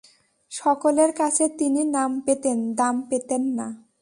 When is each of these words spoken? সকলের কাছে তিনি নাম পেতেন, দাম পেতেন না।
সকলের 0.51 1.11
কাছে 1.13 1.43
তিনি 1.59 1.81
নাম 1.95 2.11
পেতেন, 2.21 2.57
দাম 2.73 2.95
পেতেন 3.01 3.43
না। 3.57 3.67